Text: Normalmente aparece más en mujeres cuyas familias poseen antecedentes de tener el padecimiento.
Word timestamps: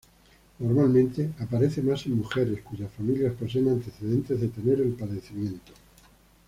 Normalmente 0.57 1.31
aparece 1.41 1.83
más 1.83 2.07
en 2.07 2.17
mujeres 2.17 2.63
cuyas 2.63 2.91
familias 2.91 3.35
poseen 3.35 3.67
antecedentes 3.69 4.41
de 4.41 4.47
tener 4.47 4.81
el 4.81 4.93
padecimiento. 4.93 5.73